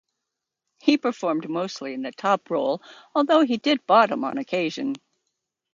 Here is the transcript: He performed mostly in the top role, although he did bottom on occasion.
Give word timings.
He 0.79 0.97
performed 0.97 1.47
mostly 1.47 1.93
in 1.93 2.01
the 2.01 2.11
top 2.11 2.49
role, 2.49 2.81
although 3.13 3.45
he 3.45 3.57
did 3.57 3.85
bottom 3.85 4.23
on 4.23 4.39
occasion. 4.39 4.95